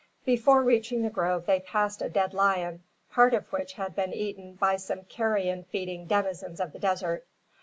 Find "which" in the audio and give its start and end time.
3.53-3.73